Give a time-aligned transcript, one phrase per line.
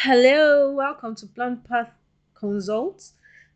[0.00, 1.90] Hello, welcome to Plant Path
[2.34, 3.12] Consults.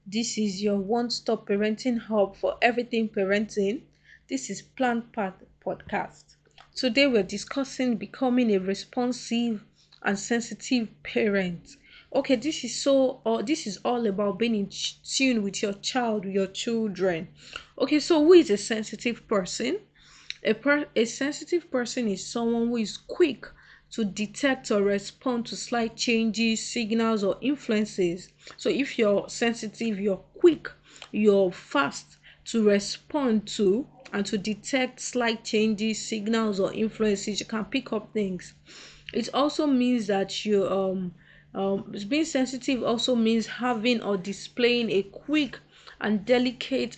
[0.07, 3.81] This is your one stop parenting hub for everything parenting.
[4.29, 6.37] This is Plant Path Podcast.
[6.75, 9.65] Today, we're discussing becoming a responsive
[10.03, 11.79] and sensitive parent.
[12.15, 14.71] Okay, this is so, uh, this is all about being in
[15.05, 17.29] tune with your child, your children.
[17.79, 19.81] Okay, so who is a sensitive person?
[20.45, 23.47] A, per- a sensitive person is someone who is quick
[23.91, 28.29] to detect or respond to slight changes, signals, or influences.
[28.57, 30.69] So, if you're sensitive, you're quick,
[31.13, 37.41] you're fast to respond to and to detect slight changes, signals, or influences.
[37.41, 38.55] You can pick up things.
[39.13, 41.15] It also means that you um,
[41.55, 45.59] um being sensitive also means having or displaying a quick
[46.01, 46.97] and delicate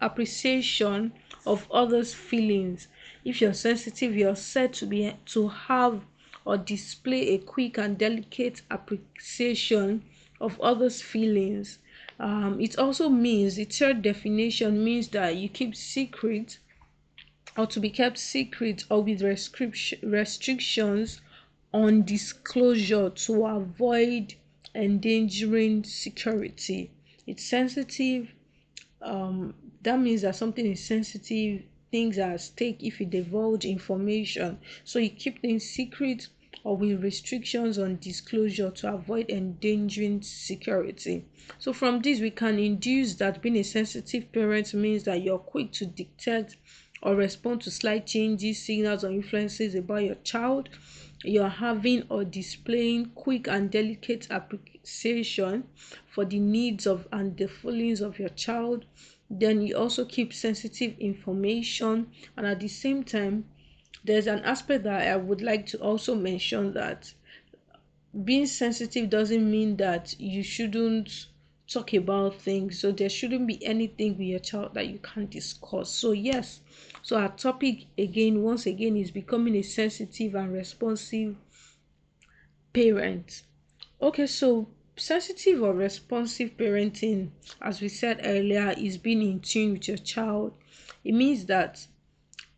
[0.00, 1.12] appreciation
[1.46, 2.88] of others' feelings.
[3.24, 6.04] If you're sensitive, you're said to be to have
[6.44, 10.04] or display a quick and delicate appreciation
[10.40, 11.78] of others' feelings.
[12.20, 16.58] Um, it also means the third definition means that you keep secret
[17.56, 21.20] or to be kept secret or with restrictions
[21.72, 24.34] on disclosure to avoid
[24.74, 26.90] endangering security.
[27.26, 28.34] It's sensitive.
[29.00, 31.62] Um, that means that something is sensitive
[31.94, 34.58] things are at stake if you divulge information.
[34.82, 36.26] So you keep things secret
[36.64, 41.24] or with restrictions on disclosure to avoid endangering security.
[41.60, 45.70] So from this, we can induce that being a sensitive parent means that you're quick
[45.74, 46.56] to detect
[47.00, 50.70] or respond to slight changes, signals, or influences about your child.
[51.22, 55.62] You're having or displaying quick and delicate appreciation
[56.08, 58.84] for the needs of and the feelings of your child
[59.40, 62.10] then you also keep sensitive information.
[62.36, 63.46] And at the same time
[64.04, 67.14] there's an aspect that i would like to also mention that
[68.24, 71.26] being sensitive doesn't mean that you shouldn't
[71.66, 72.78] talk about things.
[72.78, 75.90] So there shouldn't be anything with your child that you can't discuss.
[75.90, 76.60] So yes
[77.02, 81.36] so our topic again once again is becoming a sensitive and responsive
[82.72, 83.42] parent.
[84.00, 89.88] Okay so sensitive or responsive parenting, as we said earlier, is being in tune with
[89.88, 90.54] your child.
[91.04, 91.86] It means that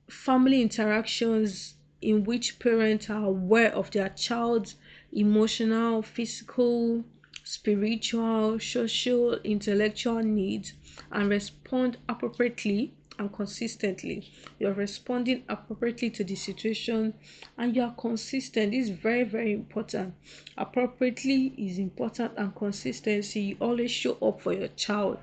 [0.08, 4.76] family interactions in which parents are aware of their child's
[5.12, 7.04] emotional, physical,
[7.42, 10.74] spiritual, social, intellectual needs
[11.12, 14.30] and respond appropriately and consistently.
[14.58, 17.14] You're responding appropriately to the situation
[17.58, 18.72] and you are consistent.
[18.72, 20.14] This is very, very important.
[20.56, 23.40] Appropriately is important and consistency.
[23.40, 25.18] You always show up for your child.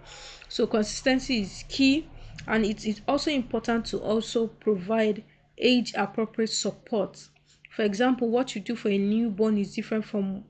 [0.49, 2.07] So consistency is key
[2.47, 5.23] and it is also important to also provide
[5.57, 7.27] age appropriate support.
[7.75, 10.43] For example, what you do for a newborn is different from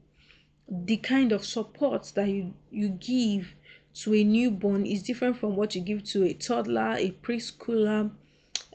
[0.69, 3.53] the kind of support that you, you give
[3.95, 8.11] to a newborn is different from what you give to a toddler, a preschooler,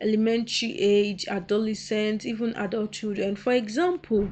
[0.00, 3.34] elementary age, adolescent, even adult children.
[3.36, 4.30] For example,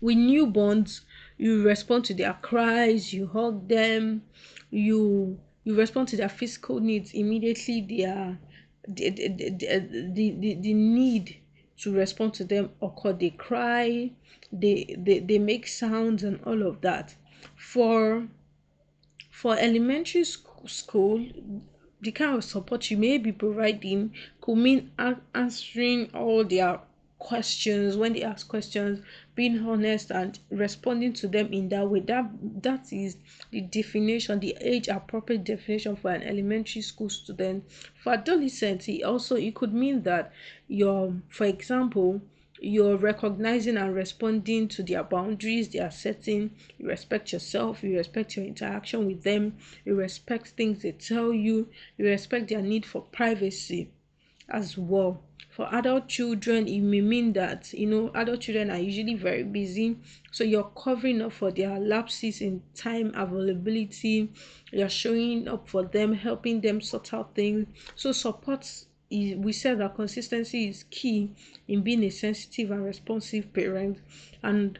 [0.00, 1.00] with newborns,
[1.38, 4.22] you respond to their cries, you hug them,
[4.70, 7.80] you you respond to their physical needs immediately.
[7.80, 8.38] Their
[8.86, 9.80] the the, the, uh,
[10.14, 11.36] the, the, the need
[11.78, 13.12] to respond to them occur.
[13.12, 14.12] They cry,
[14.52, 17.14] they, they they make sounds and all of that.
[17.56, 18.28] For
[19.36, 21.22] for elementary school,
[22.00, 24.90] the kind of support you may be providing could mean
[25.34, 26.80] answering all their
[27.18, 29.04] questions when they ask questions
[29.34, 32.00] being honest and responding to them in that way.
[32.00, 32.30] That
[32.62, 33.18] that is
[33.50, 37.64] the definition the age appropriate definition for an elementary school student.
[38.02, 40.32] For adolescents it also it could mean that
[40.66, 42.22] your for example
[42.66, 46.50] you're recognizing and responding to their boundaries they are setting.
[46.78, 51.68] You respect yourself you respect your interaction with them you respect things they tell you
[51.96, 53.90] you respect their need for privacy
[54.48, 55.22] as well.
[55.50, 59.96] For adult children it may mean that you know adult children are usually very busy.
[60.30, 64.30] So you're covering up for their lapses in time availability.
[64.70, 67.68] You're showing up for them helping them sort out things.
[67.94, 68.70] So support
[69.10, 71.30] we said that consistency is key
[71.68, 73.98] in being a sensitive and responsive parent
[74.42, 74.78] and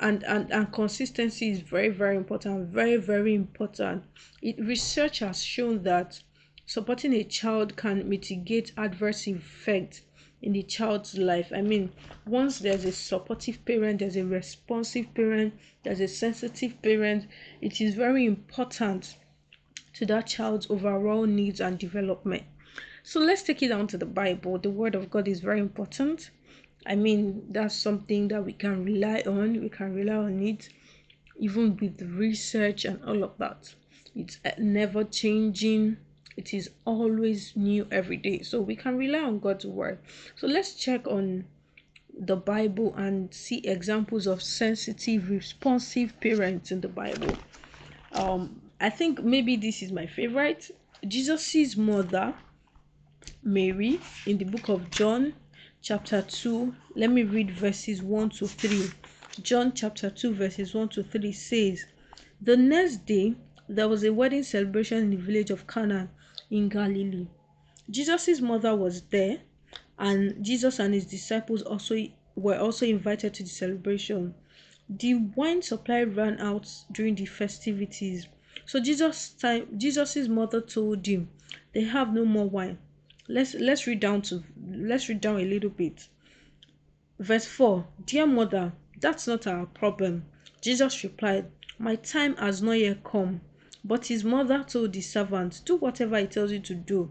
[0.00, 4.02] and and, and consistency is very very important very very important
[4.42, 6.22] it research has shown that
[6.66, 10.02] supporting a child can mitigate adverse effects
[10.40, 11.50] in the child's life.
[11.54, 11.90] I mean,
[12.26, 17.26] once there's a supportive parent, there's a responsive parent, there's a sensitive parent,
[17.62, 19.16] it is very important
[19.94, 22.42] to that child's overall needs and development.
[23.06, 24.58] So let's take it down to the Bible.
[24.58, 26.30] The Word of God is very important.
[26.86, 29.60] I mean, that's something that we can rely on.
[29.60, 30.70] We can rely on it,
[31.38, 33.74] even with research and all of that.
[34.16, 35.98] It's never changing.
[36.38, 38.40] It is always new every day.
[38.40, 39.98] So we can rely on God's word.
[40.34, 41.44] So let's check on
[42.18, 47.36] the Bible and see examples of sensitive, responsive parents in the Bible.
[48.12, 50.70] Um, I think maybe this is my favorite.
[51.06, 52.34] Jesus' mother,
[53.46, 55.34] Mary, in the book of John,
[55.82, 56.74] chapter 2.
[56.96, 58.90] Let me read verses 1 to 3.
[59.42, 61.84] John chapter 2, verses 1 to 3 says,
[62.40, 63.34] The next day
[63.68, 66.08] there was a wedding celebration in the village of Cana
[66.50, 67.26] in Galilee.
[67.90, 69.40] Jesus' mother was there,
[69.98, 72.02] and Jesus and his disciples also
[72.36, 74.34] were also invited to the celebration.
[74.88, 78.26] The wine supply ran out during the festivities.
[78.64, 81.28] So Jesus time Jesus's mother told him,
[81.74, 82.78] They have no more wine
[83.28, 86.08] let's let's read down to let's read down a little bit.
[87.18, 90.24] Verse 4 dear mother that's not our problem.
[90.60, 93.40] Jesus replied my time has not yet come
[93.84, 97.10] but his mother told the servant do whatever he tells you to do.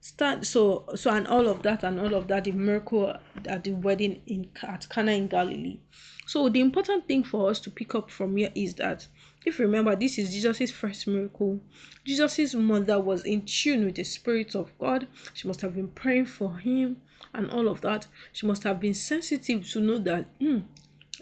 [0.00, 3.14] Start so so and all of that and all of that the miracle
[3.46, 5.78] at the wedding in at cana in galilee.
[6.26, 9.06] So the important thing for us to pick up from here is that
[9.44, 11.60] if you remember, this is Jesus' first miracle.
[12.04, 15.06] Jesus' mother was in tune with the Spirit of God.
[15.34, 17.00] She must have been praying for him
[17.32, 18.06] and all of that.
[18.32, 20.58] She must have been sensitive to know that hmm,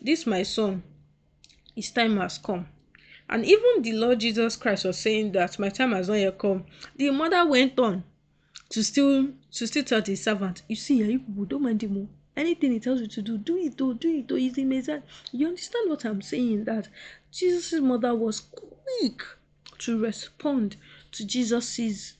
[0.01, 0.83] this my son,
[1.75, 2.67] his time has come.
[3.29, 6.65] And even the Lord Jesus Christ was saying that my time has not yet come.
[6.97, 8.05] The mother went on
[8.69, 12.09] to still to still tell the servant, you see, you people don't mind him.
[12.37, 14.39] Anything he tells you to do, do it, do, do it, it.
[14.39, 15.03] He's Messiah.
[15.33, 16.65] You understand what I'm saying?
[16.65, 16.89] That
[17.31, 19.23] Jesus' mother was quick
[19.79, 20.77] to respond
[21.13, 22.15] to Jesus's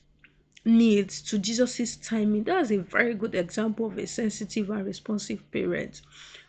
[0.65, 2.43] needs, to Jesus's timing.
[2.43, 6.01] That's a very good example of a sensitive and responsive parent.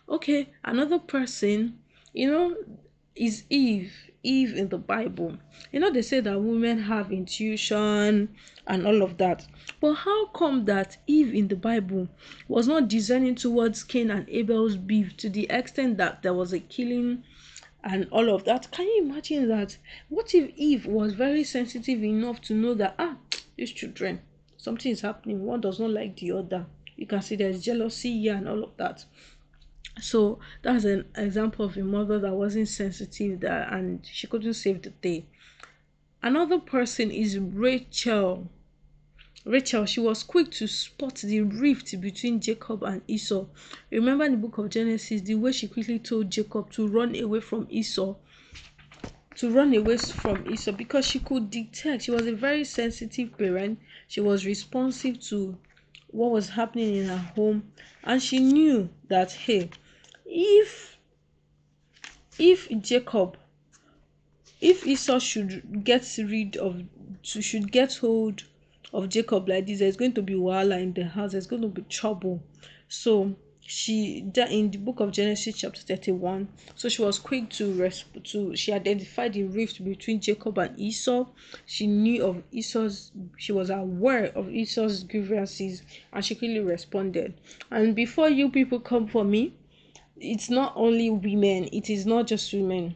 [0.08, 1.78] Okay, another person,
[2.12, 2.56] you know,
[3.16, 3.92] is Eve.
[4.24, 5.36] Eve in the Bible.
[5.70, 8.34] You know, they say that women have intuition
[8.66, 9.46] and all of that.
[9.80, 12.08] But how come that Eve in the Bible
[12.48, 16.58] was not discerning towards Cain and Abel's beef to the extent that there was a
[16.58, 17.22] killing
[17.84, 18.70] and all of that?
[18.72, 19.76] Can you imagine that?
[20.08, 23.16] What if Eve was very sensitive enough to know that, ah,
[23.56, 24.22] these children,
[24.56, 26.66] something is happening, one does not like the other?
[26.96, 29.04] You can see there's jealousy here and all of that
[30.00, 34.82] so that's an example of a mother that wasn't sensitive that and she couldn't save
[34.82, 35.24] the day.
[36.22, 38.50] Another person is rachel.
[39.44, 43.46] Rachel she was quick to spot the rift between jacob and esau.
[43.90, 47.40] Remember in the book of genesis the way she quickly told jacob to run away
[47.40, 48.14] from esau
[49.36, 53.78] to run away from esau because she could detect she was a very sensitive parent.
[54.08, 55.56] She was responsive to
[56.08, 59.70] what was happening in her home and she knew that hey
[60.36, 60.98] if
[62.40, 63.36] if jacob
[64.60, 66.82] if esau should get rid of
[67.22, 68.42] should get hold
[68.92, 71.68] of jacob like this there's going to be wahala in the house there's going to
[71.68, 72.42] be trouble.
[72.88, 77.72] So she that in the book of genesis chapter 31 so she was quick to
[77.72, 81.26] resp to she identified the rift between jacob and esau.
[81.64, 85.82] She knew of esau's she was aware of esau's grievances
[86.12, 87.34] and she quickly responded.
[87.70, 89.54] And before you people come for me
[90.16, 92.94] it's not only women it is not just women.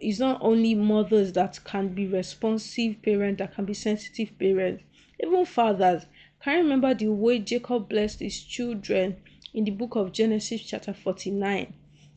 [0.00, 4.82] It's not only mothers that can be responsive parents that can be sensitive parents
[5.22, 6.06] even fathers.
[6.40, 9.16] Can you remember the way jacob blessed his children
[9.54, 11.72] in the book of genesis chapter 49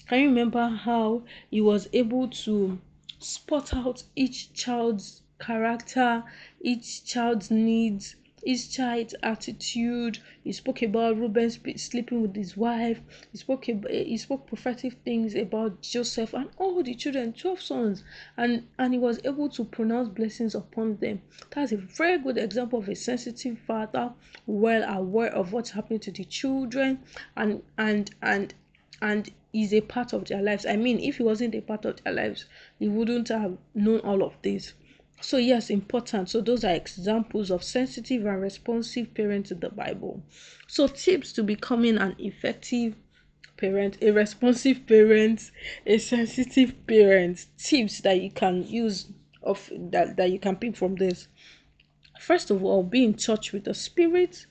[0.08, 2.80] can you remember how he was able to
[3.20, 6.24] spot out each child's character
[6.62, 10.20] each child's needs his child's attitude.
[10.44, 13.02] He spoke about Reuben sleeping with his wife.
[13.32, 18.04] He spoke about, he spoke prophetic things about Joseph and all the children, twelve sons,
[18.38, 21.22] and and he was able to pronounce blessings upon them.
[21.52, 24.14] That's a very good example of a sensitive father,
[24.46, 27.00] well aware of what's happening to the children,
[27.36, 28.54] and and and
[29.02, 30.66] and is a part of their lives.
[30.66, 32.46] I mean, if he wasn't a part of their lives,
[32.80, 34.74] he wouldn't have known all of this.
[35.22, 36.30] So, yes, important.
[36.30, 40.24] So, those are examples of sensitive and responsive parents in the Bible.
[40.68, 42.96] So, tips to becoming an effective
[43.58, 45.52] parent, a responsive parent,
[45.86, 49.08] a sensitive parent, tips that you can use
[49.44, 51.28] of that, that you can pick from this.
[52.20, 54.46] First of all, be in touch with the spirit,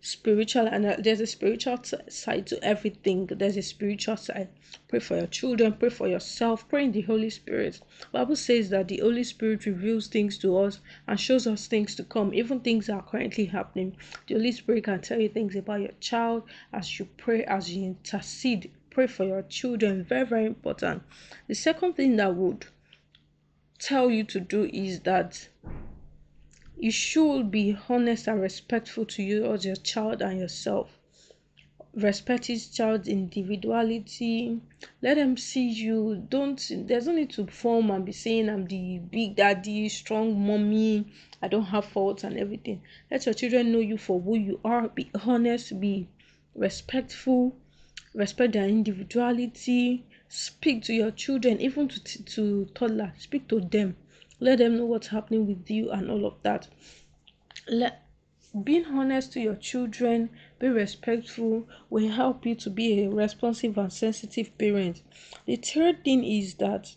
[0.00, 1.78] spiritual and uh, there's a spiritual
[2.08, 3.26] side to everything.
[3.26, 4.48] There's a spiritual side.
[4.88, 7.80] Pray for your children pray for yourself pray in the holy spirit.
[8.12, 12.04] Bible says that the holy spirit reveals things to us and shows us things to
[12.04, 12.32] come.
[12.32, 13.96] Even things that are currently happening.
[14.26, 17.84] The holy spirit can tell you things about your child as you pray as you
[17.84, 18.70] intercede.
[18.90, 21.02] Pray for your children very very important.
[21.46, 22.66] The second thing that would
[23.78, 25.48] tell you to do is that
[26.82, 30.98] you should be honest and respectful to you as your child and yourself.
[31.92, 34.58] Respect each child's individuality.
[35.02, 36.24] Let them see you.
[36.30, 41.12] Don't there's no need to form and be saying I'm the big daddy, strong mommy,
[41.42, 42.80] I don't have faults and everything.
[43.10, 44.88] Let your children know you for who you are.
[44.88, 46.08] Be honest, be
[46.54, 47.56] respectful,
[48.14, 50.06] respect their individuality.
[50.28, 53.10] Speak to your children, even to, to toddlers.
[53.18, 53.96] Speak to them
[54.40, 56.68] let them know what's happening with you and all of that.
[57.68, 58.02] Let
[58.64, 63.92] being honest to your children be respectful will help you to be a responsive and
[63.92, 65.02] sensitive parent.
[65.46, 66.96] The third thing is that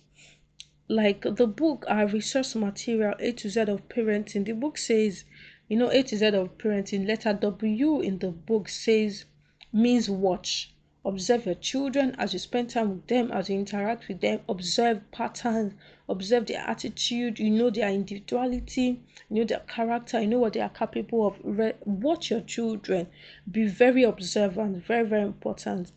[0.88, 4.46] like the book our resource material a to z of parenting.
[4.46, 5.24] The book says
[5.68, 9.26] you know a to z of parenting letter w in the book says
[9.72, 10.73] means watch
[11.06, 15.02] observe your children as you spend time with them as you interact with them observe
[15.12, 15.74] patterns
[16.08, 20.60] observe their attitude you know their individuality you know their character you know what they
[20.62, 21.36] are capable of.
[21.44, 23.08] Re- watch your children.
[23.52, 25.92] Be very observant very very important.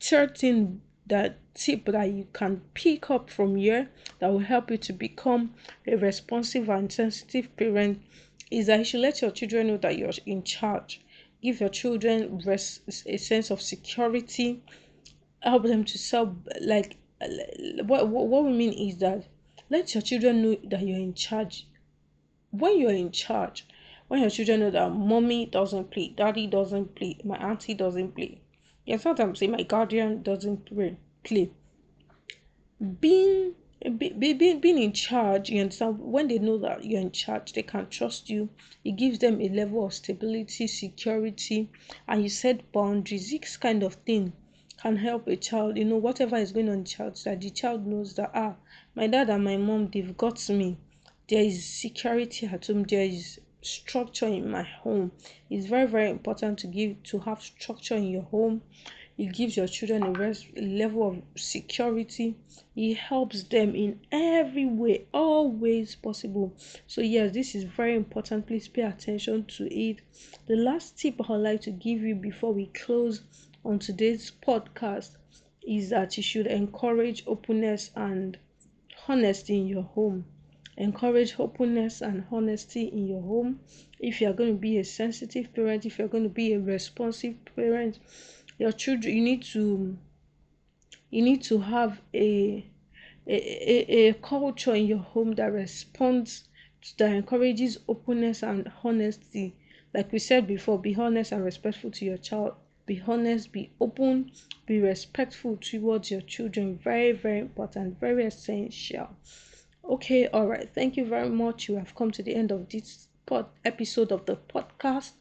[0.00, 3.88] Third thing that tip that you can pick up from here
[4.18, 5.54] that will help you to become
[5.86, 8.00] a responsive and sensitive parent
[8.50, 11.00] is that you should let your children know that you're in charge
[11.42, 14.62] give your children a sense of security
[15.40, 16.30] help them to self
[16.60, 16.96] like
[17.84, 19.24] what, what we mean is that
[19.70, 21.66] let your children know that you're in charge.
[22.50, 23.66] When you're in charge
[24.08, 28.40] when your children know that mommy doesn't play daddy doesn't play my auntie doesn't play
[28.86, 30.66] yeah sometimes say my guardian doesn't
[31.24, 31.50] play.
[33.00, 33.54] Being
[33.96, 36.00] be, be, being in charge you understand?
[36.00, 38.48] When they know that you're in charge they can trust you.
[38.84, 41.70] It gives them a level of stability security
[42.08, 43.30] and you set boundaries.
[43.30, 44.32] This kind of thing
[44.82, 47.86] can help a child you know whatever is going on in child that the child
[47.86, 48.54] knows that ah
[48.94, 50.76] my dad and my mom they've got me.
[51.28, 52.82] There is security at home.
[52.82, 55.12] There is structure in my home.
[55.50, 58.62] It's very very important to give to have structure in your home
[59.18, 62.36] it gives your children a, rest, level of security.
[62.76, 66.54] It helps them in every way all ways possible.
[66.86, 68.46] So yes this is very important.
[68.46, 70.02] Please pay attention to it.
[70.46, 73.22] The last tip i'd like to give you before we close
[73.64, 75.16] on today's podcast
[75.66, 78.38] is that you should encourage openness and
[79.08, 80.24] honesty in your home.
[80.76, 83.58] Encourage openness and honesty in your home.
[83.98, 86.60] If you are going to be a sensitive parent if you're going to be a
[86.60, 87.98] responsive parent
[88.58, 89.96] your children you need to
[91.10, 92.64] you need to have a
[93.26, 96.44] a, a, culture in your home that responds
[96.96, 99.54] that encourages openness and honesty.
[99.92, 102.54] Like we said before be honest and respectful to your child.
[102.86, 104.32] Be honest be open
[104.64, 106.78] be respectful towards your children.
[106.78, 109.10] Very very important very essential.
[109.84, 110.68] Okay all right.
[110.74, 111.68] Thank you very much.
[111.68, 115.12] You have come to the end of this pod episode of the podcast.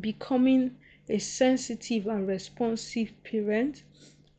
[0.00, 0.76] Becoming
[1.08, 3.82] a sensitive and responsive parent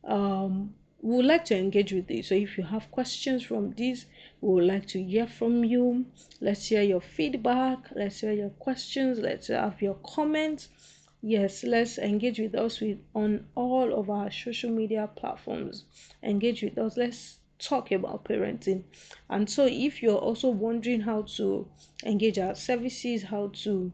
[0.04, 2.22] um, we would like to engage with you.
[2.22, 4.06] So if you have questions from this
[4.40, 6.06] we would like to hear from you.
[6.40, 7.78] Let's hear your feedback.
[7.94, 9.18] Let's hear your questions.
[9.18, 10.68] Let's have your comments.
[11.22, 15.84] Yes let's engage with us with on all of our social media platforms.
[16.22, 16.96] Engage with us.
[16.96, 18.84] Let's talk about parenting.
[19.30, 21.68] And so if you're also wondering how to
[22.04, 23.92] engage our services how to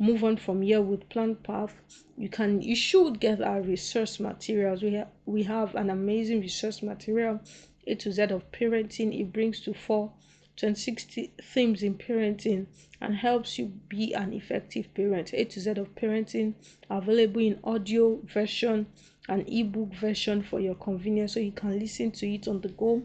[0.00, 1.74] move on from here with plan path.
[2.16, 4.82] You can you should get our resource materials.
[4.82, 7.40] We have we have an amazing resource material
[7.86, 9.18] a to z of parenting.
[9.20, 10.12] It brings to four
[10.56, 11.06] 26
[11.42, 12.66] themes in parenting
[13.00, 15.34] and helps you be an effective parent.
[15.34, 16.54] A to z of parenting
[16.88, 18.86] available in audio version
[19.28, 21.34] and ebook version for your convenience.
[21.34, 23.02] So you can listen to it on the go.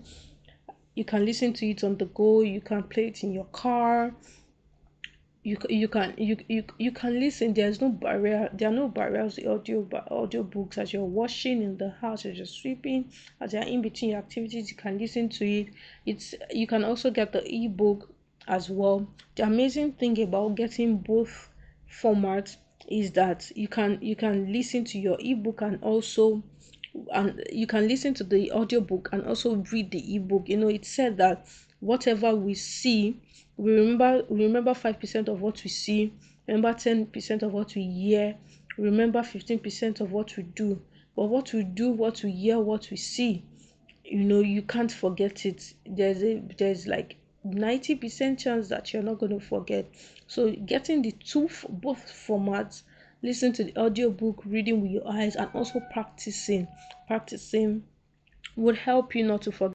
[0.96, 2.42] You can listen to it on the go.
[2.42, 4.14] You can play it in your car
[5.46, 7.54] you you can you you, you can listen.
[7.54, 11.78] There's no barrier there are no barriers to audio audio books as you're washing in
[11.78, 15.46] the house as you're sweeping as you're in between your activities you can listen to
[15.46, 15.68] it.
[16.08, 18.10] It's you can also get the ebook
[18.48, 19.08] as well.
[19.36, 21.50] The amazing thing about getting both
[21.92, 22.58] formats
[22.90, 26.42] is that you can you can listen to your ebook and also
[27.14, 30.50] and you can listen to the audiobook and also read the ebook.
[30.50, 31.48] You know it said that
[31.82, 33.22] whatever we see
[33.58, 36.14] we remember we remember 5% of what we see
[36.48, 38.36] remember 10% of what we hear
[38.78, 40.82] remember 15% of what we do.
[41.16, 43.44] But what we do, what we hear, what we see,
[44.04, 45.74] you know, you can't forget it.
[45.86, 49.86] There's a there's like 90% chance that you're not going to forget.
[50.28, 52.84] So getting the two both formats,
[53.22, 56.68] listen to the audiobook, reading with your eyes, and also practicing,
[57.08, 57.84] practicing
[58.56, 59.64] would help you not to forget